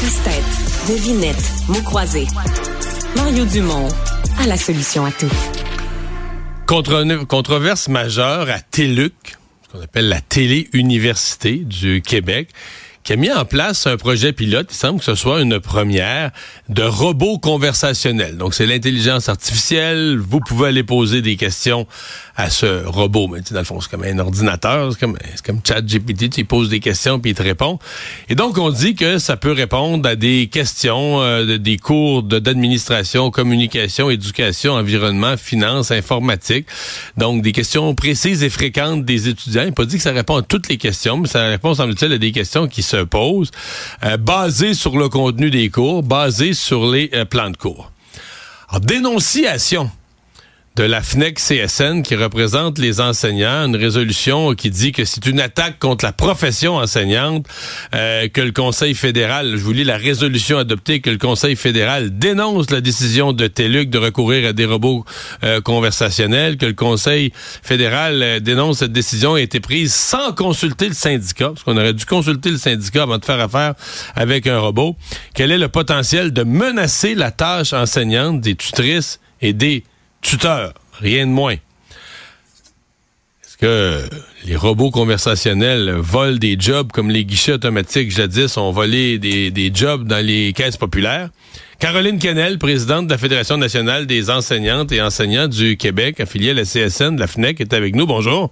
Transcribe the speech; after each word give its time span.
Casse-tête, 0.00 0.88
devinette, 0.88 1.52
mots 1.68 1.82
croisés. 1.82 2.26
Mario 3.16 3.44
Dumont 3.44 3.88
a 4.38 4.46
la 4.46 4.56
solution 4.56 5.04
à 5.04 5.10
tout. 5.12 5.30
Contre 6.66 7.04
controverse 7.24 7.88
majeure 7.88 8.48
à 8.48 8.60
TELUC, 8.60 9.12
ce 9.62 9.68
qu'on 9.68 9.84
appelle 9.84 10.08
la 10.08 10.22
télé-université 10.22 11.58
du 11.58 12.00
Québec 12.00 12.48
qui 13.02 13.14
a 13.14 13.16
mis 13.16 13.32
en 13.32 13.44
place 13.44 13.86
un 13.86 13.96
projet 13.96 14.32
pilote, 14.32 14.68
il 14.70 14.76
semble 14.76 14.98
que 14.98 15.04
ce 15.04 15.14
soit 15.14 15.40
une 15.40 15.58
première, 15.58 16.30
de 16.68 16.82
robots 16.82 17.38
conversationnels. 17.38 18.36
Donc, 18.36 18.54
c'est 18.54 18.66
l'intelligence 18.66 19.28
artificielle. 19.28 20.18
Vous 20.18 20.40
pouvez 20.40 20.68
aller 20.68 20.84
poser 20.84 21.22
des 21.22 21.36
questions 21.36 21.86
à 22.40 22.50
ce 22.50 22.86
robot. 22.86 23.28
Mais 23.28 23.40
dans 23.50 23.58
le 23.58 23.64
fond, 23.64 23.80
c'est 23.80 23.90
comme 23.90 24.04
un 24.04 24.18
ordinateur. 24.18 24.92
C'est 24.92 25.00
comme, 25.00 25.16
comme 25.44 25.60
ChatGPT. 25.66 26.30
Tu 26.30 26.44
poses 26.44 26.68
des 26.68 26.80
questions 26.80 27.20
puis 27.20 27.32
il 27.32 27.34
te 27.34 27.42
répond. 27.42 27.78
Et 28.28 28.34
donc, 28.34 28.58
on 28.58 28.70
dit 28.70 28.94
que 28.94 29.18
ça 29.18 29.36
peut 29.36 29.52
répondre 29.52 30.08
à 30.08 30.16
des 30.16 30.48
questions, 30.48 31.20
euh, 31.20 31.58
des 31.58 31.76
cours 31.76 32.22
d'administration, 32.22 33.30
communication, 33.30 34.10
éducation, 34.10 34.74
environnement, 34.74 35.36
finance, 35.36 35.90
informatique. 35.90 36.66
Donc, 37.16 37.42
des 37.42 37.52
questions 37.52 37.94
précises 37.94 38.42
et 38.42 38.50
fréquentes 38.50 39.04
des 39.04 39.28
étudiants. 39.28 39.64
Il 39.66 39.72
pas 39.72 39.84
dit 39.84 39.96
que 39.96 40.02
ça 40.02 40.12
répond 40.12 40.36
à 40.36 40.42
toutes 40.42 40.68
les 40.68 40.78
questions, 40.78 41.18
mais 41.18 41.28
ça 41.28 41.46
répond, 41.46 41.74
semble-t-il, 41.74 42.12
à 42.12 42.18
des 42.18 42.32
questions 42.32 42.68
qui 42.68 42.82
se 42.82 42.98
posent, 42.98 43.50
euh, 44.04 44.16
basées 44.16 44.74
sur 44.74 44.96
le 44.96 45.08
contenu 45.08 45.50
des 45.50 45.68
cours, 45.68 46.02
basées 46.02 46.54
sur 46.54 46.90
les 46.90 47.10
euh, 47.14 47.24
plans 47.24 47.50
de 47.50 47.56
cours. 47.56 47.92
Alors, 48.68 48.80
dénonciation 48.80 49.90
de 50.76 50.84
la 50.84 51.02
FNEC 51.02 51.38
CSN 51.38 52.02
qui 52.02 52.14
représente 52.14 52.78
les 52.78 53.00
enseignants, 53.00 53.66
une 53.66 53.76
résolution 53.76 54.54
qui 54.54 54.70
dit 54.70 54.92
que 54.92 55.04
c'est 55.04 55.26
une 55.26 55.40
attaque 55.40 55.78
contre 55.78 56.04
la 56.04 56.12
profession 56.12 56.76
enseignante, 56.76 57.46
euh, 57.94 58.28
que 58.28 58.40
le 58.40 58.52
Conseil 58.52 58.94
fédéral, 58.94 59.56
je 59.56 59.62
vous 59.62 59.72
lis 59.72 59.84
la 59.84 59.96
résolution 59.96 60.58
adoptée, 60.58 61.00
que 61.00 61.10
le 61.10 61.18
Conseil 61.18 61.56
fédéral 61.56 62.16
dénonce 62.16 62.70
la 62.70 62.80
décision 62.80 63.32
de 63.32 63.48
TELUC 63.48 63.90
de 63.90 63.98
recourir 63.98 64.48
à 64.48 64.52
des 64.52 64.64
robots 64.64 65.04
euh, 65.42 65.60
conversationnels, 65.60 66.56
que 66.56 66.66
le 66.66 66.74
Conseil 66.74 67.32
fédéral 67.34 68.22
euh, 68.22 68.40
dénonce 68.40 68.78
cette 68.78 68.92
décision 68.92 69.34
a 69.34 69.40
été 69.40 69.58
prise 69.58 69.92
sans 69.92 70.32
consulter 70.32 70.88
le 70.88 70.94
syndicat, 70.94 71.48
parce 71.48 71.64
qu'on 71.64 71.76
aurait 71.76 71.94
dû 71.94 72.06
consulter 72.06 72.50
le 72.50 72.58
syndicat 72.58 73.02
avant 73.02 73.18
de 73.18 73.24
faire 73.24 73.40
affaire 73.40 73.74
avec 74.14 74.46
un 74.46 74.60
robot. 74.60 74.96
Quel 75.34 75.50
est 75.50 75.58
le 75.58 75.68
potentiel 75.68 76.32
de 76.32 76.44
menacer 76.44 77.16
la 77.16 77.32
tâche 77.32 77.72
enseignante 77.72 78.40
des 78.40 78.54
tutrices 78.54 79.20
et 79.42 79.52
des 79.52 79.84
tuteur, 80.20 80.74
rien 80.98 81.26
de 81.26 81.32
moins. 81.32 81.56
Est-ce 83.44 83.56
que 83.56 84.08
les 84.46 84.56
robots 84.56 84.90
conversationnels 84.90 85.90
volent 85.90 86.38
des 86.38 86.56
jobs 86.58 86.90
comme 86.92 87.10
les 87.10 87.24
guichets 87.24 87.52
automatiques 87.52 88.10
jadis 88.10 88.56
ont 88.56 88.70
volé 88.70 89.18
des, 89.18 89.50
des 89.50 89.70
jobs 89.74 90.06
dans 90.06 90.24
les 90.24 90.52
caisses 90.52 90.76
populaires? 90.76 91.30
Caroline 91.78 92.18
Kennel, 92.18 92.58
présidente 92.58 93.06
de 93.06 93.12
la 93.12 93.18
Fédération 93.18 93.56
nationale 93.56 94.06
des 94.06 94.28
enseignantes 94.28 94.92
et 94.92 95.00
enseignants 95.00 95.48
du 95.48 95.78
Québec, 95.78 96.20
affiliée 96.20 96.50
à 96.50 96.54
la 96.54 96.64
CSN 96.64 97.16
de 97.16 97.20
la 97.20 97.26
FNEC, 97.26 97.60
est 97.60 97.72
avec 97.72 97.94
nous. 97.94 98.06
Bonjour. 98.06 98.50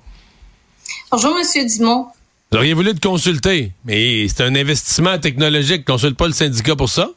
Bonjour, 1.12 1.34
Monsieur 1.36 1.66
Dumont. 1.66 2.06
Vous 2.50 2.56
auriez 2.56 2.72
voulu 2.72 2.94
te 2.94 3.06
consulter, 3.06 3.72
mais 3.84 4.26
c'est 4.28 4.42
un 4.42 4.54
investissement 4.54 5.18
technologique. 5.18 5.84
Consulte 5.84 6.16
pas 6.16 6.26
le 6.26 6.32
syndicat 6.32 6.74
pour 6.74 6.88
ça? 6.88 7.10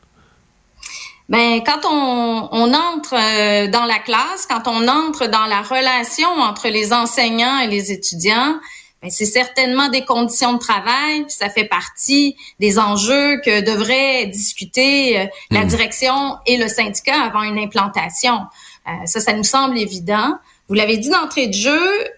Ben, 1.32 1.64
quand 1.66 1.86
on, 1.86 2.50
on 2.52 2.74
entre 2.74 3.14
euh, 3.14 3.68
dans 3.70 3.86
la 3.86 4.00
classe, 4.00 4.46
quand 4.50 4.68
on 4.68 4.86
entre 4.90 5.28
dans 5.28 5.46
la 5.46 5.62
relation 5.62 6.28
entre 6.28 6.68
les 6.68 6.92
enseignants 6.92 7.60
et 7.60 7.68
les 7.68 7.94
étudiants, 7.94 8.60
ben, 9.02 9.10
c'est 9.10 9.24
certainement 9.24 9.88
des 9.88 10.04
conditions 10.04 10.52
de 10.52 10.60
travail, 10.60 11.24
puis 11.24 11.32
ça 11.32 11.50
fait 11.50 11.64
partie 11.64 12.36
des 12.60 12.78
enjeux 12.80 13.40
que 13.46 13.62
devraient 13.62 14.26
discuter 14.26 15.22
euh, 15.22 15.26
la 15.52 15.64
hmm. 15.64 15.68
direction 15.68 16.38
et 16.48 16.58
le 16.58 16.68
syndicat 16.68 17.22
avant 17.22 17.44
une 17.44 17.60
implantation. 17.60 18.42
Euh, 18.90 18.92
ça, 19.06 19.22
ça 19.22 19.32
nous 19.32 19.46
semble 19.46 19.78
évident. 19.78 20.38
Vous 20.68 20.74
l'avez 20.74 20.98
dit 20.98 21.08
d'entrée 21.08 21.48
de 21.48 21.54
jeu, 21.54 22.10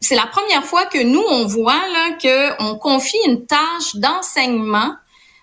c'est 0.00 0.16
la 0.16 0.26
première 0.26 0.64
fois 0.64 0.86
que 0.86 1.00
nous, 1.04 1.22
on 1.30 1.46
voit 1.46 1.72
là, 1.92 2.56
qu'on 2.58 2.74
confie 2.78 3.16
une 3.28 3.46
tâche 3.46 3.94
d'enseignement 3.94 4.96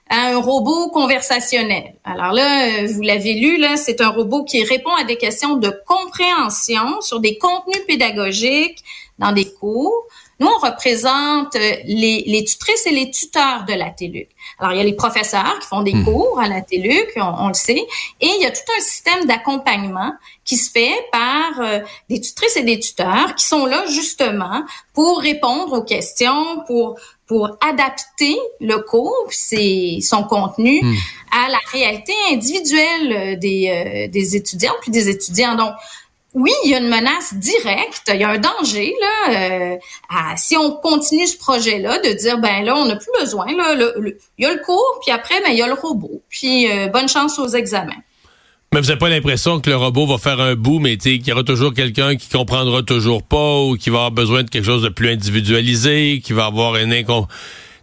à 0.10 0.28
un 0.28 0.38
robot 0.40 0.90
conversationnel. 0.90 1.96
Alors 2.04 2.34
là, 2.34 2.84
euh, 2.84 2.88
vous 2.88 3.02
l'avez 3.02 3.34
lu, 3.34 3.58
là, 3.58 3.78
c'est 3.78 4.02
un 4.02 4.10
robot 4.10 4.44
qui 4.44 4.64
répond 4.64 4.94
à 5.00 5.04
des 5.04 5.18
questions 5.18 5.56
de 5.56 5.74
compréhension 5.88 7.02
sur 7.02 7.20
des 7.20 7.38
contenus 7.38 7.84
pédagogiques 7.88 8.84
dans 9.20 9.32
des 9.32 9.52
cours. 9.52 10.08
Nous, 10.40 10.48
on 10.48 10.60
représente 10.60 11.56
euh, 11.56 11.76
les, 11.86 12.24
les 12.26 12.44
tutrices 12.44 12.86
et 12.88 12.92
les 12.92 13.12
tuteurs 13.12 13.66
de 13.66 13.74
la 13.74 13.92
TELUC. 13.92 14.28
Alors, 14.60 14.74
il 14.74 14.78
y 14.78 14.82
a 14.82 14.84
les 14.84 14.96
professeurs 14.96 15.60
qui 15.60 15.68
font 15.68 15.84
des 15.84 15.94
hmm. 15.94 16.06
cours 16.06 16.40
à 16.40 16.48
la 16.48 16.62
TELUC, 16.62 17.14
on, 17.16 17.48
le 17.48 17.54
sait, 17.54 17.86
et 18.22 18.28
il 18.28 18.42
y 18.42 18.46
a 18.46 18.52
tout 18.52 18.72
un 18.78 18.82
système 18.82 19.26
d'accompagnement 19.26 20.12
qui 20.44 20.58
se 20.58 20.72
fait 20.72 20.94
par 21.12 21.62
euh, 21.62 21.80
des 22.10 22.20
tutrices 22.20 22.58
et 22.58 22.64
des 22.64 22.80
tuteurs 22.80 23.36
qui 23.36 23.46
sont 23.46 23.66
là 23.66 23.86
justement 23.88 24.64
pour 24.94 25.20
répondre 25.20 25.74
aux 25.74 25.84
questions, 25.84 26.64
pour 26.68 27.00
pour 27.34 27.58
adapter 27.68 28.38
le 28.62 28.78
cours, 28.78 29.26
c'est 29.32 29.98
son 30.04 30.24
contenu 30.24 30.82
hmm. 30.84 30.94
à 31.32 31.50
la 31.50 31.58
réalité 31.72 32.14
individuelle 32.32 33.40
des, 33.40 33.70
euh, 33.70 34.08
des 34.08 34.36
étudiants 34.36 34.76
puis 34.82 34.92
des 34.92 35.10
étudiants. 35.10 35.56
Donc, 35.56 35.74
oui, 36.36 36.52
il 36.64 36.70
y 36.70 36.76
a 36.76 36.78
une 36.78 36.90
menace 36.90 37.34
directe, 37.34 38.12
il 38.14 38.20
y 38.20 38.24
a 38.24 38.30
un 38.30 38.38
danger 38.38 38.94
là. 39.02 39.32
Euh, 39.32 39.78
si 40.38 40.56
on 40.58 40.76
continue 40.76 41.26
ce 41.26 41.38
projet-là, 41.40 41.98
de 42.02 42.14
dire 42.14 42.38
ben 42.38 42.64
là, 42.64 42.76
on 42.76 42.86
n'a 42.86 42.98
plus 42.98 43.12
besoin 43.20 43.48
là. 43.48 43.74
il 43.98 44.16
y 44.38 44.46
a 44.46 44.54
le 44.54 44.64
cours, 44.64 45.00
puis 45.02 45.12
après, 45.12 45.42
ben 45.42 45.50
il 45.50 45.58
y 45.58 45.64
a 45.64 45.68
le 45.68 45.74
robot. 45.74 46.22
Puis 46.30 46.72
euh, 46.72 46.86
bonne 46.88 47.10
chance 47.10 47.40
aux 47.40 47.48
examens. 47.48 48.02
Mais 48.74 48.82
vous 48.82 48.88
n'avez 48.88 48.98
pas 48.98 49.10
l'impression 49.10 49.60
que 49.60 49.70
le 49.70 49.76
robot 49.76 50.08
va 50.08 50.18
faire 50.18 50.40
un 50.40 50.56
bout, 50.56 50.80
mais 50.80 50.98
qu'il 50.98 51.28
y 51.28 51.32
aura 51.32 51.44
toujours 51.44 51.76
quelqu'un 51.76 52.16
qui 52.16 52.28
comprendra 52.28 52.82
toujours 52.82 53.22
pas 53.22 53.60
ou 53.60 53.78
qui 53.78 53.92
va 53.92 53.98
avoir 53.98 54.12
besoin 54.12 54.42
de 54.42 54.50
quelque 54.50 54.66
chose 54.66 54.82
de 54.82 54.90
plus 54.90 55.12
individualisé, 55.12 56.22
qui 56.24 56.34
va 56.34 56.46
avoir 56.46 56.74
un 56.74 56.90
incon... 56.90 57.28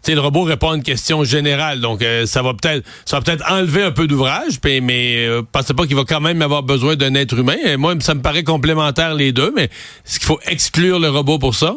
sais, 0.03 0.17
le 0.17 0.21
robot 0.21 0.43
répond 0.43 0.73
à 0.73 0.75
une 0.75 0.83
question 0.83 1.23
générale, 1.23 1.81
donc 1.81 2.03
euh, 2.03 2.27
ça 2.27 2.43
va 2.43 2.55
peut-être 2.55 2.85
ça 3.05 3.19
va 3.19 3.23
peut-être 3.23 3.45
enlever 3.49 3.85
un 3.85 3.93
peu 3.93 4.09
d'ouvrage, 4.09 4.59
mais 4.65 5.29
euh, 5.29 5.43
pensez 5.53 5.75
pas 5.75 5.87
qu'il 5.87 5.95
va 5.95 6.03
quand 6.03 6.21
même 6.21 6.43
avoir 6.43 6.65
besoin 6.65 6.97
d'un 6.97 7.15
être 7.15 7.39
humain. 7.39 7.77
Moi, 7.79 7.95
ça 8.01 8.15
me 8.15 8.21
paraît 8.21 8.43
complémentaire 8.43 9.15
les 9.15 9.31
deux, 9.31 9.53
mais 9.55 9.67
est-ce 10.05 10.19
qu'il 10.19 10.27
faut 10.27 10.41
exclure 10.49 10.99
le 10.99 11.09
robot 11.09 11.39
pour 11.39 11.55
ça? 11.55 11.77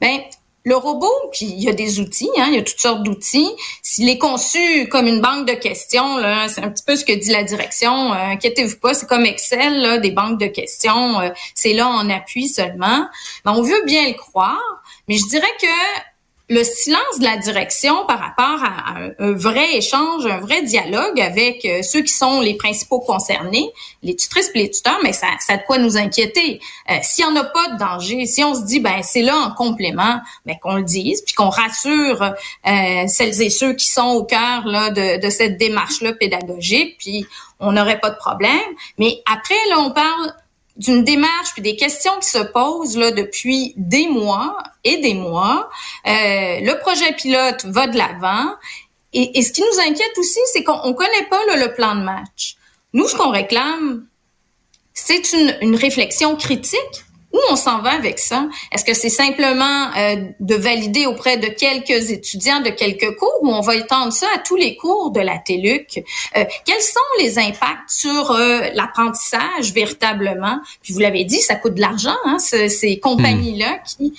Ben, 0.00 0.20
le 0.66 0.76
robot, 0.76 1.14
puis 1.30 1.46
il 1.46 1.62
y 1.62 1.68
a 1.68 1.72
des 1.72 2.00
outils, 2.00 2.28
hein, 2.38 2.46
il 2.48 2.54
y 2.56 2.58
a 2.58 2.62
toutes 2.62 2.80
sortes 2.80 3.04
d'outils. 3.04 3.48
S'il 3.82 4.08
est 4.08 4.18
conçu 4.18 4.88
comme 4.88 5.06
une 5.06 5.20
banque 5.20 5.46
de 5.46 5.54
questions, 5.54 6.18
là, 6.18 6.48
c'est 6.48 6.60
un 6.60 6.70
petit 6.70 6.82
peu 6.84 6.96
ce 6.96 7.04
que 7.04 7.12
dit 7.12 7.30
la 7.30 7.44
direction. 7.44 8.12
Euh, 8.12 8.32
inquiétez-vous 8.32 8.78
pas, 8.78 8.92
c'est 8.92 9.06
comme 9.06 9.24
Excel, 9.24 9.80
là, 9.80 9.98
des 9.98 10.10
banques 10.10 10.40
de 10.40 10.48
questions. 10.48 11.20
Euh, 11.20 11.28
c'est 11.54 11.72
là 11.72 11.88
en 11.88 12.10
appui 12.10 12.48
seulement. 12.48 13.06
Mais 13.44 13.52
on 13.52 13.62
veut 13.62 13.84
bien 13.86 14.08
le 14.08 14.14
croire, 14.14 14.82
mais 15.08 15.16
je 15.16 15.28
dirais 15.28 15.46
que 15.60 15.66
le 16.48 16.62
silence 16.62 17.18
de 17.18 17.24
la 17.24 17.36
direction 17.38 18.06
par 18.06 18.20
rapport 18.20 18.62
à 18.62 18.98
un, 19.18 19.32
vrai 19.32 19.76
échange, 19.76 20.26
un 20.26 20.38
vrai 20.38 20.62
dialogue 20.62 21.20
avec 21.20 21.64
euh, 21.64 21.82
ceux 21.82 22.02
qui 22.02 22.12
sont 22.12 22.40
les 22.40 22.54
principaux 22.54 23.00
concernés, 23.00 23.68
les 24.04 24.14
tutrices 24.14 24.52
et 24.54 24.58
les 24.60 24.70
tuteurs, 24.70 24.98
mais 25.02 25.12
ça, 25.12 25.26
ça 25.40 25.54
a 25.54 25.56
de 25.56 25.62
quoi 25.64 25.78
nous 25.78 25.96
inquiéter. 25.96 26.60
Euh, 26.90 26.94
S'il 27.02 27.26
n'y 27.26 27.32
en 27.32 27.36
a 27.36 27.44
pas 27.44 27.70
de 27.70 27.78
danger, 27.78 28.26
si 28.26 28.44
on 28.44 28.54
se 28.54 28.64
dit 28.64 28.78
ben 28.78 29.02
c'est 29.02 29.22
là 29.22 29.36
en 29.36 29.50
complément, 29.50 30.20
ben, 30.44 30.56
qu'on 30.62 30.76
le 30.76 30.84
dise, 30.84 31.22
puis 31.22 31.34
qu'on 31.34 31.50
rassure 31.50 32.22
euh, 32.22 33.06
celles 33.08 33.42
et 33.42 33.50
ceux 33.50 33.72
qui 33.74 33.88
sont 33.88 34.10
au 34.10 34.24
cœur 34.24 34.66
là 34.66 34.90
de, 34.90 35.20
de 35.20 35.30
cette 35.30 35.58
démarche 35.58 36.00
là 36.00 36.12
pédagogique, 36.12 36.96
puis 36.98 37.26
on 37.58 37.72
n'aurait 37.72 37.98
pas 37.98 38.10
de 38.10 38.18
problème. 38.18 38.60
Mais 38.98 39.20
après 39.26 39.54
là 39.70 39.80
on 39.80 39.90
parle 39.90 40.32
d'une 40.76 41.04
démarche 41.04 41.52
puis 41.52 41.62
des 41.62 41.76
questions 41.76 42.12
qui 42.20 42.28
se 42.28 42.38
posent 42.38 42.96
là 42.96 43.10
depuis 43.10 43.72
des 43.76 44.08
mois 44.08 44.62
et 44.84 44.98
des 44.98 45.14
mois. 45.14 45.68
Euh, 46.06 46.10
le 46.60 46.78
projet 46.80 47.12
pilote 47.12 47.64
va 47.64 47.86
de 47.86 47.96
l'avant. 47.96 48.54
Et, 49.12 49.42
ce 49.42 49.52
qui 49.52 49.62
nous 49.62 49.80
inquiète 49.80 50.18
aussi, 50.18 50.40
c'est 50.52 50.62
qu'on 50.62 50.92
connaît 50.92 51.26
pas 51.30 51.40
le 51.56 51.74
plan 51.74 51.94
de 51.94 52.02
match. 52.02 52.56
Nous, 52.92 53.08
ce 53.08 53.16
qu'on 53.16 53.30
réclame, 53.30 54.06
c'est 54.92 55.32
une, 55.32 55.56
une 55.62 55.74
réflexion 55.74 56.36
critique 56.36 57.05
où 57.36 57.40
on 57.50 57.56
s'en 57.56 57.80
va 57.82 57.90
avec 57.90 58.18
ça? 58.18 58.48
Est-ce 58.72 58.84
que 58.84 58.94
c'est 58.94 59.10
simplement 59.10 59.90
euh, 59.96 60.16
de 60.40 60.54
valider 60.54 61.06
auprès 61.06 61.36
de 61.36 61.48
quelques 61.48 62.10
étudiants 62.10 62.60
de 62.60 62.70
quelques 62.70 63.14
cours 63.16 63.38
ou 63.42 63.50
on 63.50 63.60
va 63.60 63.76
étendre 63.76 64.12
ça 64.12 64.26
à 64.34 64.38
tous 64.38 64.56
les 64.56 64.76
cours 64.76 65.10
de 65.10 65.20
la 65.20 65.38
TELUC? 65.38 66.02
Euh, 66.36 66.44
quels 66.64 66.80
sont 66.80 67.00
les 67.20 67.38
impacts 67.38 67.90
sur 67.90 68.30
euh, 68.30 68.70
l'apprentissage 68.74 69.72
véritablement? 69.74 70.58
Puis 70.82 70.94
vous 70.94 71.00
l'avez 71.00 71.24
dit, 71.24 71.40
ça 71.40 71.56
coûte 71.56 71.74
de 71.74 71.80
l'argent, 71.80 72.16
hein, 72.24 72.38
ces 72.38 72.98
compagnies-là 72.98 73.80
qui 73.86 74.14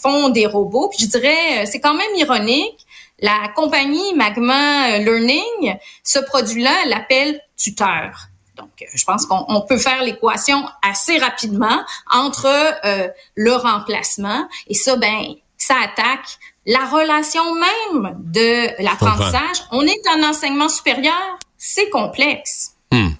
font 0.00 0.30
des 0.30 0.46
robots. 0.46 0.88
Puis 0.88 1.04
je 1.04 1.10
dirais, 1.10 1.66
c'est 1.66 1.80
quand 1.80 1.94
même 1.94 2.14
ironique. 2.16 2.86
La 3.20 3.52
compagnie 3.54 4.14
Magma 4.14 4.98
Learning, 4.98 5.76
ce 6.02 6.18
produit-là, 6.18 6.70
elle 6.84 6.90
l'appelle 6.90 7.40
tuteur. 7.56 8.28
Donc, 8.56 8.70
euh, 8.82 8.84
je 8.94 9.04
pense 9.04 9.26
qu'on 9.26 9.60
peut 9.68 9.78
faire 9.78 10.02
l'équation 10.02 10.64
assez 10.82 11.18
rapidement 11.18 11.82
entre 12.12 12.46
euh, 12.84 13.08
le 13.34 13.52
remplacement 13.52 14.48
et 14.68 14.74
ça, 14.74 14.96
ben, 14.96 15.34
ça 15.56 15.74
attaque 15.82 16.38
la 16.66 16.84
relation 16.86 17.42
même 17.54 18.16
de 18.20 18.82
l'apprentissage. 18.82 19.64
On 19.70 19.82
est 19.82 20.00
en 20.16 20.28
enseignement 20.28 20.68
supérieur, 20.68 21.38
c'est 21.58 21.90
complexe. 21.90 22.74
Hmm. 22.92 23.10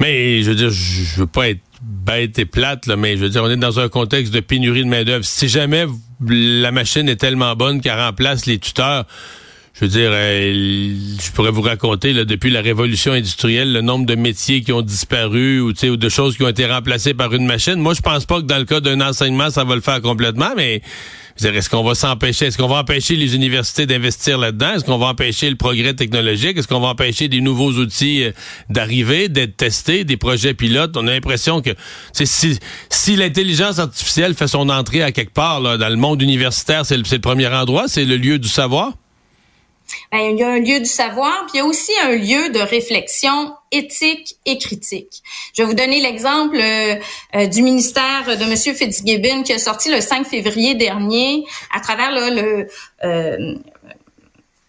Mais 0.00 0.42
je 0.42 0.50
veux 0.50 0.56
dire, 0.56 0.70
je 0.70 1.20
veux 1.20 1.26
pas 1.26 1.48
être 1.48 1.62
bête 1.80 2.38
et 2.38 2.44
plate, 2.44 2.86
là, 2.86 2.96
mais 2.96 3.16
je 3.16 3.22
veux 3.22 3.28
dire, 3.28 3.42
on 3.42 3.50
est 3.50 3.56
dans 3.56 3.78
un 3.78 3.88
contexte 3.88 4.32
de 4.32 4.40
pénurie 4.40 4.84
de 4.84 4.88
main-d'œuvre. 4.88 5.24
Si 5.24 5.48
jamais 5.48 5.86
la 6.28 6.72
machine 6.72 7.08
est 7.08 7.16
tellement 7.16 7.54
bonne 7.54 7.80
qu'elle 7.80 7.98
remplace 7.98 8.46
les 8.46 8.58
tuteurs, 8.58 9.04
je 9.74 9.80
veux 9.80 9.88
dire, 9.88 10.10
euh, 10.12 10.94
je 11.20 11.32
pourrais 11.32 11.50
vous 11.50 11.62
raconter, 11.62 12.12
là, 12.12 12.24
depuis 12.24 12.50
la 12.50 12.60
révolution 12.60 13.12
industrielle, 13.12 13.72
le 13.72 13.80
nombre 13.80 14.06
de 14.06 14.14
métiers 14.14 14.62
qui 14.62 14.70
ont 14.72 14.82
disparu 14.82 15.60
ou, 15.60 15.70
ou 15.70 15.96
de 15.96 16.08
choses 16.08 16.36
qui 16.36 16.44
ont 16.44 16.48
été 16.48 16.64
remplacées 16.64 17.12
par 17.12 17.34
une 17.34 17.44
machine. 17.44 17.74
Moi, 17.74 17.94
je 17.94 18.00
pense 18.00 18.24
pas 18.24 18.36
que 18.36 18.46
dans 18.46 18.58
le 18.58 18.66
cas 18.66 18.78
d'un 18.78 19.00
enseignement, 19.00 19.50
ça 19.50 19.64
va 19.64 19.74
le 19.74 19.80
faire 19.80 20.00
complètement, 20.00 20.50
mais 20.56 20.80
est-ce 21.42 21.68
qu'on 21.68 21.82
va 21.82 21.96
s'empêcher? 21.96 22.46
Est-ce 22.46 22.56
qu'on 22.56 22.68
va 22.68 22.78
empêcher 22.78 23.16
les 23.16 23.34
universités 23.34 23.84
d'investir 23.86 24.38
là-dedans? 24.38 24.74
Est-ce 24.74 24.84
qu'on 24.84 24.98
va 24.98 25.06
empêcher 25.06 25.50
le 25.50 25.56
progrès 25.56 25.94
technologique? 25.94 26.56
Est-ce 26.56 26.68
qu'on 26.68 26.78
va 26.78 26.88
empêcher 26.88 27.26
des 27.26 27.40
nouveaux 27.40 27.72
outils 27.72 28.22
euh, 28.22 28.30
d'arriver, 28.70 29.28
d'être 29.28 29.56
testés, 29.56 30.04
des 30.04 30.16
projets 30.16 30.54
pilotes? 30.54 30.96
On 30.96 31.08
a 31.08 31.10
l'impression 31.10 31.62
que 31.62 31.70
si, 32.12 32.60
si 32.90 33.16
l'intelligence 33.16 33.80
artificielle 33.80 34.34
fait 34.34 34.46
son 34.46 34.68
entrée 34.68 35.02
à 35.02 35.10
quelque 35.10 35.34
part 35.34 35.60
là, 35.60 35.78
dans 35.78 35.88
le 35.88 35.96
monde 35.96 36.22
universitaire, 36.22 36.86
c'est 36.86 36.96
le, 36.96 37.02
le 37.10 37.18
premier 37.18 37.48
endroit, 37.48 37.88
c'est 37.88 38.04
le 38.04 38.16
lieu 38.16 38.38
du 38.38 38.48
savoir? 38.48 38.92
Ben, 40.12 40.18
il 40.18 40.38
y 40.38 40.42
a 40.42 40.48
un 40.48 40.58
lieu 40.58 40.80
du 40.80 40.86
savoir, 40.86 41.46
puis 41.46 41.54
il 41.54 41.58
y 41.58 41.60
a 41.60 41.66
aussi 41.66 41.92
un 42.02 42.12
lieu 42.12 42.50
de 42.50 42.60
réflexion 42.60 43.54
éthique 43.70 44.36
et 44.46 44.58
critique. 44.58 45.22
Je 45.54 45.62
vais 45.62 45.68
vous 45.68 45.74
donner 45.74 46.00
l'exemple 46.00 46.56
euh, 46.56 46.96
euh, 47.34 47.46
du 47.46 47.62
ministère 47.62 48.24
de 48.26 48.42
M. 48.42 48.56
Fitzgibbon 48.56 49.42
qui 49.42 49.52
a 49.52 49.58
sorti 49.58 49.90
le 49.90 50.00
5 50.00 50.26
février 50.26 50.74
dernier 50.74 51.44
à 51.74 51.80
travers 51.80 52.12
le 52.12 52.68
euh, 53.04 53.56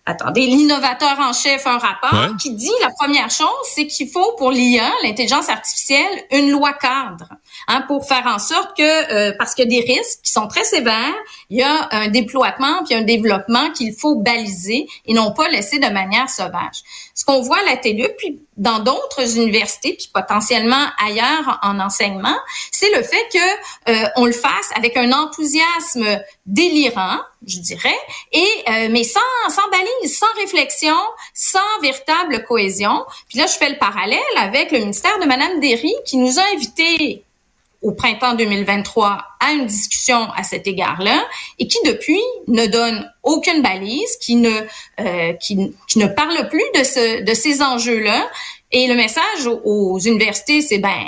attendez, 0.05 0.45
l'innovateur 0.45 1.17
en 1.19 1.33
chef 1.33 1.65
un 1.65 1.77
rapport 1.77 2.37
qui 2.37 2.53
dit 2.53 2.71
la 2.81 2.89
première 2.91 3.29
chose, 3.29 3.47
c'est 3.73 3.87
qu'il 3.87 4.07
faut 4.07 4.33
pour 4.37 4.51
l'IA, 4.51 4.91
l'intelligence 5.03 5.49
artificielle, 5.49 6.23
une 6.31 6.51
loi 6.51 6.73
cadre, 6.73 7.29
hein, 7.67 7.83
pour 7.87 8.07
faire 8.07 8.25
en 8.27 8.39
sorte 8.39 8.77
que, 8.77 9.11
euh, 9.11 9.33
parce 9.37 9.55
qu'il 9.55 9.71
y 9.71 9.77
a 9.77 9.81
des 9.81 9.93
risques 9.93 10.19
qui 10.23 10.31
sont 10.31 10.47
très 10.47 10.63
sévères, 10.63 11.15
il 11.49 11.57
y 11.57 11.63
a 11.63 11.87
un 11.91 12.09
déploiement 12.09 12.83
puis 12.85 12.93
un 12.93 13.01
développement 13.01 13.71
qu'il 13.71 13.93
faut 13.93 14.15
baliser 14.15 14.87
et 15.05 15.13
non 15.13 15.31
pas 15.31 15.47
laisser 15.49 15.79
de 15.79 15.89
manière 15.89 16.29
sauvage. 16.29 16.83
Ce 17.15 17.25
qu'on 17.25 17.41
voit 17.41 17.59
à 17.59 17.71
la 17.71 17.77
télé, 17.77 18.13
puis 18.17 18.41
dans 18.57 18.79
d'autres 18.79 19.37
universités, 19.37 19.95
puis 19.97 20.09
potentiellement 20.13 20.85
ailleurs 21.03 21.59
en 21.63 21.79
enseignement, 21.79 22.35
c'est 22.71 22.93
le 22.95 23.01
fait 23.01 23.25
que 23.33 23.91
euh, 23.91 24.07
on 24.17 24.25
le 24.25 24.31
fasse 24.31 24.69
avec 24.75 24.97
un 24.97 25.11
enthousiasme 25.11 26.21
délirant, 26.45 27.19
je 27.47 27.59
dirais, 27.59 27.97
et 28.31 28.47
euh, 28.69 28.87
mais 28.89 29.03
sans 29.03 29.19
sans 29.49 29.69
balise, 29.69 30.17
sans 30.17 30.33
réflexion, 30.39 30.95
sans 31.33 31.59
véritable 31.81 32.43
cohésion. 32.43 33.05
Puis 33.29 33.37
là, 33.37 33.45
je 33.47 33.53
fais 33.53 33.69
le 33.69 33.77
parallèle 33.77 34.19
avec 34.37 34.71
le 34.71 34.79
ministère 34.79 35.17
de 35.19 35.25
Madame 35.25 35.59
Derry 35.59 35.93
qui 36.05 36.17
nous 36.17 36.39
a 36.39 36.43
invités 36.53 37.23
au 37.85 37.91
printemps 37.91 38.33
2023 38.33 39.23
à 39.39 39.51
une 39.51 39.67
discussion 39.67 40.27
à 40.35 40.43
cet 40.43 40.65
égard-là 40.65 41.23
et 41.59 41.67
qui 41.67 41.77
depuis 41.85 42.21
ne 42.47 42.65
donne 42.65 43.11
aucune 43.21 43.61
balise, 43.61 44.17
qui 44.17 44.35
ne 44.37 44.49
euh, 44.99 45.33
qui, 45.33 45.55
ne 45.55 46.07
parle 46.07 46.49
plus 46.49 46.63
de 46.73 46.83
ce 46.83 47.23
de 47.23 47.33
ces 47.33 47.61
enjeux-là. 47.61 48.27
Et 48.71 48.87
le 48.87 48.95
message 48.95 49.47
aux, 49.63 49.99
universités, 49.99 50.61
c'est 50.61 50.79
ben 50.79 51.05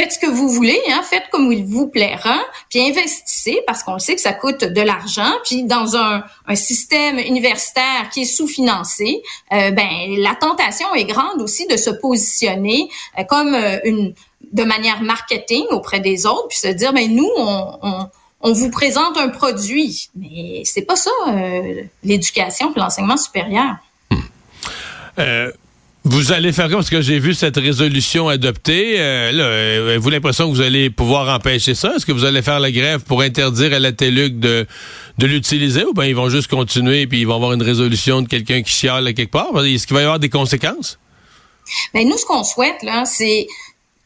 faites 0.00 0.12
ce 0.12 0.18
que 0.18 0.30
vous 0.30 0.48
voulez, 0.48 0.80
hein, 0.90 1.02
faites 1.02 1.28
comme 1.30 1.52
il 1.52 1.64
vous 1.64 1.88
plaira, 1.88 2.38
puis 2.70 2.80
investissez 2.80 3.60
parce 3.66 3.82
qu'on 3.82 3.98
sait 3.98 4.14
que 4.14 4.20
ça 4.20 4.32
coûte 4.32 4.64
de 4.64 4.80
l'argent, 4.80 5.30
puis 5.44 5.64
dans 5.64 5.96
un, 5.96 6.24
système 6.54 7.18
universitaire 7.18 8.10
qui 8.12 8.22
est 8.22 8.24
sous-financé, 8.24 9.22
euh, 9.52 9.70
ben 9.70 9.88
la 10.18 10.34
tentation 10.34 10.92
est 10.94 11.04
grande 11.04 11.40
aussi 11.40 11.66
de 11.68 11.76
se 11.76 11.90
positionner 11.90 12.88
euh, 13.18 13.24
comme 13.24 13.54
euh, 13.54 13.78
une 13.84 14.14
de 14.52 14.64
manière 14.64 15.00
marketing 15.02 15.64
auprès 15.70 16.00
des 16.00 16.26
autres, 16.26 16.48
puis 16.48 16.58
se 16.58 16.68
dire, 16.68 16.92
ben, 16.92 17.08
nous, 17.14 17.30
on, 17.36 18.08
on, 18.40 18.52
vous 18.52 18.70
présente 18.70 19.16
un 19.16 19.28
produit, 19.28 20.10
mais 20.16 20.62
c'est 20.64 20.82
pas 20.82 20.96
ça 20.96 21.10
l'éducation 22.02 22.72
et 22.74 22.78
l'enseignement 22.78 23.16
supérieur. 23.16 23.76
Hmm. 24.10 25.50
Vous 26.04 26.32
allez 26.32 26.52
faire 26.52 26.66
quoi? 26.68 26.76
Parce 26.76 26.90
que 26.90 27.02
j'ai 27.02 27.18
vu 27.18 27.34
cette 27.34 27.56
résolution 27.56 28.28
adoptée. 28.28 28.94
Euh, 28.98 29.32
là, 29.32 29.90
avez-vous 29.90 30.10
l'impression 30.10 30.48
que 30.50 30.54
vous 30.54 30.62
allez 30.62 30.88
pouvoir 30.88 31.34
empêcher 31.34 31.74
ça? 31.74 31.94
Est-ce 31.96 32.06
que 32.06 32.12
vous 32.12 32.24
allez 32.24 32.42
faire 32.42 32.58
la 32.58 32.70
grève 32.70 33.02
pour 33.04 33.20
interdire 33.20 33.74
à 33.74 33.78
la 33.78 33.92
TELUC 33.92 34.40
de, 34.40 34.66
de 35.18 35.26
l'utiliser 35.26 35.84
ou 35.84 35.92
bien 35.92 36.06
ils 36.06 36.16
vont 36.16 36.30
juste 36.30 36.48
continuer 36.48 37.02
et 37.02 37.06
puis 37.06 37.20
ils 37.20 37.26
vont 37.26 37.34
avoir 37.34 37.52
une 37.52 37.62
résolution 37.62 38.22
de 38.22 38.28
quelqu'un 38.28 38.62
qui 38.62 38.72
chiale 38.72 39.06
à 39.06 39.12
quelque 39.12 39.30
part? 39.30 39.48
Est-ce 39.64 39.86
qu'il 39.86 39.94
va 39.94 40.00
y 40.00 40.04
avoir 40.04 40.18
des 40.18 40.30
conséquences? 40.30 40.98
Ben 41.92 42.08
nous, 42.08 42.16
ce 42.16 42.24
qu'on 42.24 42.44
souhaite, 42.44 42.82
là, 42.82 43.04
c'est 43.04 43.46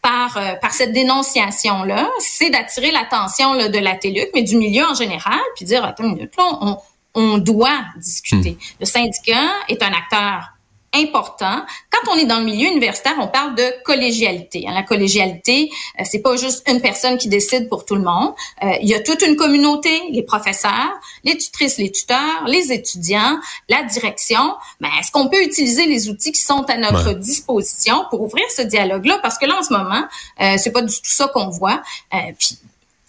par, 0.02 0.36
euh, 0.36 0.54
par 0.60 0.72
cette 0.72 0.92
dénonciation-là, 0.92 2.10
c'est 2.18 2.50
d'attirer 2.50 2.90
l'attention 2.90 3.54
de 3.54 3.78
la 3.78 3.94
TELUC, 3.94 4.30
mais 4.34 4.42
du 4.42 4.56
milieu 4.56 4.84
en 4.84 4.94
général, 4.94 5.40
puis 5.56 5.64
dire, 5.64 5.84
attends 5.84 6.04
une 6.04 6.16
minute, 6.16 6.32
là, 6.36 6.44
on, 6.60 6.76
on 7.14 7.38
doit 7.38 7.84
discuter. 7.96 8.50
Hmm. 8.50 8.80
Le 8.80 8.86
syndicat 8.86 9.50
est 9.68 9.82
un 9.82 9.92
acteur 9.92 10.50
important. 10.94 11.64
Quand 11.94 12.12
on 12.12 12.16
est 12.16 12.26
dans 12.26 12.38
le 12.38 12.44
milieu 12.44 12.68
universitaire, 12.68 13.14
on 13.20 13.28
parle 13.28 13.54
de 13.54 13.82
collégialité. 13.84 14.64
Hein. 14.66 14.74
La 14.74 14.82
collégialité, 14.82 15.70
euh, 16.00 16.02
c'est 16.04 16.20
pas 16.20 16.36
juste 16.36 16.68
une 16.68 16.80
personne 16.80 17.18
qui 17.18 17.28
décide 17.28 17.68
pour 17.68 17.84
tout 17.84 17.94
le 17.94 18.02
monde. 18.02 18.34
Euh, 18.62 18.72
il 18.82 18.88
y 18.88 18.94
a 18.94 19.00
toute 19.00 19.22
une 19.22 19.36
communauté, 19.36 19.90
les 20.10 20.22
professeurs, 20.22 20.92
les 21.22 21.36
tutrices, 21.36 21.78
les 21.78 21.92
tuteurs, 21.92 22.46
les 22.46 22.72
étudiants, 22.72 23.38
la 23.68 23.84
direction. 23.84 24.54
Mais 24.80 24.88
est-ce 24.98 25.12
qu'on 25.12 25.28
peut 25.28 25.42
utiliser 25.42 25.86
les 25.86 26.08
outils 26.08 26.32
qui 26.32 26.42
sont 26.42 26.64
à 26.68 26.76
notre 26.76 27.12
disposition 27.12 28.06
pour 28.10 28.22
ouvrir 28.22 28.44
ce 28.56 28.62
dialogue-là? 28.62 29.20
Parce 29.22 29.38
que 29.38 29.46
là, 29.46 29.56
en 29.58 29.62
ce 29.62 29.72
moment, 29.72 30.04
euh, 30.40 30.56
c'est 30.58 30.72
pas 30.72 30.82
du 30.82 30.94
tout 30.94 31.02
ça 31.04 31.28
qu'on 31.28 31.48
voit. 31.48 31.80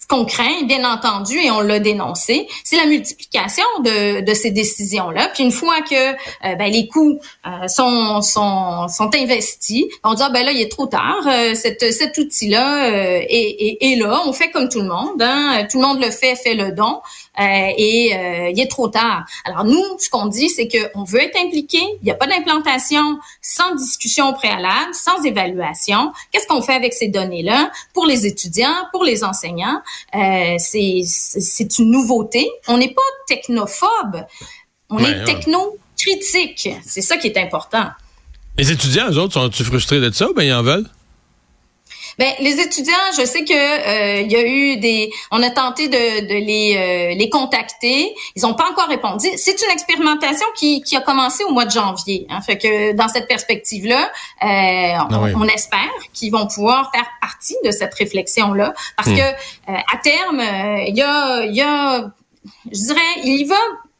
Puis 0.06 0.16
qu'on 0.16 0.24
craint, 0.24 0.62
bien 0.64 0.84
entendu, 0.90 1.38
et 1.38 1.50
on 1.50 1.60
l'a 1.60 1.78
dénoncé, 1.78 2.46
c'est 2.64 2.76
la 2.76 2.86
multiplication 2.86 3.64
de, 3.80 4.24
de 4.24 4.34
ces 4.34 4.50
décisions-là. 4.50 5.28
Puis 5.34 5.44
une 5.44 5.52
fois 5.52 5.80
que 5.82 6.12
euh, 6.12 6.54
ben, 6.56 6.70
les 6.70 6.86
coûts 6.86 7.18
euh, 7.46 7.68
sont, 7.68 8.22
sont, 8.22 8.88
sont 8.88 9.10
investis, 9.14 9.84
on 10.04 10.14
dit 10.14 10.22
ah, 10.24 10.30
ben 10.30 10.44
là 10.44 10.52
il 10.52 10.60
est 10.60 10.70
trop 10.70 10.86
tard, 10.86 11.26
euh, 11.26 11.54
cet, 11.54 11.92
cet 11.92 12.16
outil-là 12.18 12.88
est, 12.88 13.28
est, 13.30 13.78
est, 13.80 13.96
là, 13.96 14.22
on 14.26 14.32
fait 14.32 14.50
comme 14.50 14.68
tout 14.68 14.80
le 14.80 14.88
monde, 14.88 15.20
hein, 15.20 15.66
tout 15.70 15.80
le 15.80 15.86
monde 15.86 16.00
le 16.00 16.10
fait, 16.10 16.36
fait 16.36 16.54
le 16.54 16.72
don. 16.72 17.00
Euh, 17.38 17.72
et 17.76 18.16
euh, 18.16 18.50
il 18.50 18.60
est 18.60 18.70
trop 18.70 18.88
tard. 18.88 19.26
Alors 19.44 19.64
nous, 19.64 19.84
ce 19.98 20.08
qu'on 20.08 20.26
dit, 20.26 20.48
c'est 20.48 20.68
qu'on 20.68 21.04
veut 21.04 21.20
être 21.20 21.38
impliqué. 21.38 21.78
Il 22.00 22.04
n'y 22.04 22.10
a 22.10 22.14
pas 22.14 22.26
d'implantation 22.26 23.18
sans 23.42 23.74
discussion 23.74 24.32
préalable, 24.32 24.94
sans 24.94 25.22
évaluation. 25.22 26.12
Qu'est-ce 26.32 26.46
qu'on 26.46 26.62
fait 26.62 26.74
avec 26.74 26.94
ces 26.94 27.08
données-là? 27.08 27.70
Pour 27.92 28.06
les 28.06 28.26
étudiants, 28.26 28.74
pour 28.92 29.04
les 29.04 29.22
enseignants 29.22 29.82
euh, 30.14 30.56
C'est 30.58 31.78
une 31.78 31.90
nouveauté. 31.90 32.48
On 32.68 32.78
n'est 32.78 32.92
pas 32.92 33.02
technophobe, 33.28 34.24
on 34.90 34.98
est 34.98 35.24
techno-critique. 35.24 36.70
C'est 36.84 37.02
ça 37.02 37.16
qui 37.16 37.28
est 37.28 37.38
important. 37.38 37.88
Les 38.58 38.72
étudiants, 38.72 39.10
eux 39.10 39.18
autres, 39.18 39.34
sont-ils 39.34 39.66
frustrés 39.66 40.00
de 40.00 40.10
ça 40.10 40.30
ou 40.30 40.34
bien 40.34 40.44
ils 40.44 40.52
en 40.54 40.62
veulent? 40.62 40.88
Ben, 42.18 42.32
les 42.40 42.60
étudiants, 42.60 42.94
je 43.18 43.24
sais 43.24 43.44
que 43.44 43.52
euh, 43.52 44.20
il 44.22 44.32
y 44.32 44.36
a 44.36 44.46
eu 44.46 44.76
des, 44.78 45.10
on 45.30 45.42
a 45.42 45.50
tenté 45.50 45.88
de, 45.88 46.26
de 46.26 46.34
les, 46.34 46.76
euh, 46.76 47.14
les 47.14 47.28
contacter. 47.28 48.14
Ils 48.34 48.42
n'ont 48.42 48.54
pas 48.54 48.70
encore 48.70 48.88
répondu. 48.88 49.26
C'est 49.36 49.60
une 49.62 49.70
expérimentation 49.70 50.46
qui, 50.56 50.80
qui 50.82 50.96
a 50.96 51.00
commencé 51.00 51.44
au 51.44 51.52
mois 51.52 51.66
de 51.66 51.72
janvier. 51.72 52.26
Hein, 52.30 52.40
fait 52.40 52.56
que 52.56 52.92
dans 52.92 53.08
cette 53.08 53.28
perspective-là, 53.28 54.04
euh, 54.04 54.08
ah 54.42 55.08
on, 55.10 55.44
espère 55.44 55.92
qu'ils 56.12 56.32
vont 56.32 56.46
pouvoir 56.46 56.90
faire 56.94 57.06
partie 57.20 57.56
de 57.64 57.70
cette 57.70 57.94
réflexion-là, 57.94 58.74
parce 58.96 59.08
hmm. 59.08 59.16
que 59.16 59.72
à 59.72 59.96
terme, 60.02 60.42
il 60.86 60.96
y 60.96 61.02
a, 61.02 61.44
il 61.44 61.54
y 61.54 61.62
a, 61.62 62.10
je 62.66 62.78
dirais, 62.78 63.00
il 63.24 63.40
y 63.40 63.44
va 63.44 63.56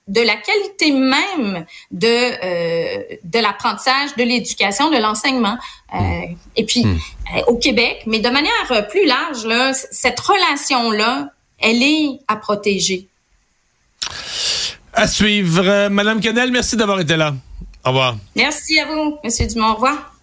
de 0.06 0.20
la 0.20 0.36
qualité 0.36 0.92
même 0.92 1.64
de 1.90 2.06
euh, 2.06 3.02
de 3.24 3.38
l'apprentissage, 3.38 4.14
de 4.16 4.22
l'éducation, 4.22 4.90
de 4.90 4.98
l'enseignement. 4.98 5.56
Euh, 5.94 5.98
hmm. 5.98 6.36
Et 6.56 6.64
puis 6.64 6.84
hmm. 6.84 6.98
euh, 7.36 7.42
au 7.48 7.56
Québec, 7.56 8.02
mais 8.06 8.20
de 8.20 8.28
manière 8.28 8.88
plus 8.88 9.06
large, 9.06 9.44
là, 9.46 9.72
cette 9.72 10.20
relation 10.20 10.90
là, 10.90 11.30
elle 11.58 11.82
est 11.82 12.20
à 12.28 12.36
protéger. 12.36 13.06
À 14.92 15.06
suivre, 15.06 15.88
Madame 15.88 16.20
Canel, 16.20 16.50
merci 16.50 16.76
d'avoir 16.76 17.00
été 17.00 17.16
là. 17.16 17.34
Au 17.84 17.88
revoir. 17.88 18.16
Merci 18.34 18.78
à 18.80 18.86
vous, 18.86 19.18
Monsieur 19.22 19.46
Dumont. 19.46 19.70
Au 19.70 19.74
revoir. 19.74 20.15